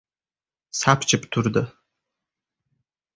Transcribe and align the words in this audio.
Sapchib 0.79 1.27
turdi. 1.37 1.63